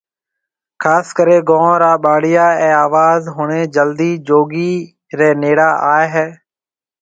خاص 0.81 1.07
ڪري 1.17 1.37
گون 1.49 1.71
را 1.81 1.93
ٻاڙيا 2.03 2.47
اي 2.61 2.69
آواز 2.85 3.21
ۿڻي 3.37 3.61
جلدي 3.75 4.11
جوگي 4.27 4.73
ري 5.17 5.29
نيڙا 5.41 5.69
آوي 5.93 6.05
ھيَََ 6.13 6.27